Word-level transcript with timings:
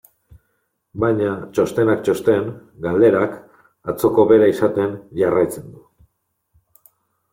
Baina, 1.03 1.27
txostenak 1.57 2.01
txosten, 2.07 2.49
galderak 2.85 3.37
atzoko 3.93 4.27
bera 4.33 4.49
izaten 4.55 4.97
jarraitzen 5.21 5.69
du. 5.77 5.87